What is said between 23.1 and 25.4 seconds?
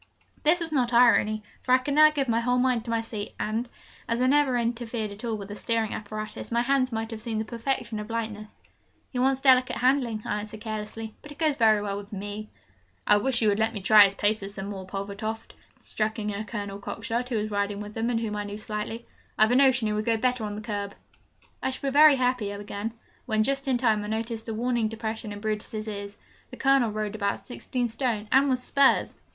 when, just in time, I noticed a warning depression